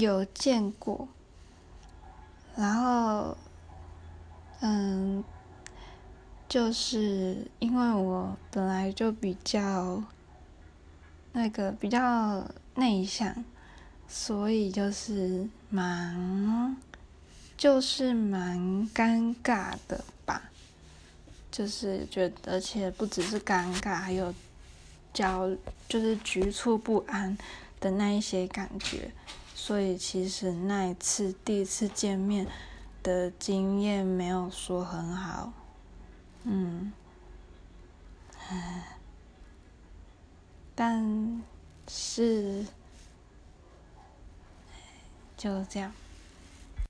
[0.00, 1.06] 有见过，
[2.56, 3.36] 然后，
[4.60, 5.22] 嗯，
[6.48, 10.02] 就是因为我本来就比较
[11.32, 13.44] 那个比较内向，
[14.08, 16.74] 所以就是蛮
[17.58, 18.58] 就是蛮
[18.94, 20.50] 尴尬的吧，
[21.52, 24.34] 就是觉得，而且不只是尴尬，还有
[25.12, 25.54] 焦，
[25.86, 27.36] 就是局促不安
[27.78, 29.10] 的那一些感觉。
[29.62, 32.46] 所以其实那一次第一次见面
[33.02, 35.52] 的经验没有说很好，
[36.44, 36.90] 嗯，
[40.74, 41.42] 但
[41.86, 42.64] 是
[45.36, 45.92] 就这样。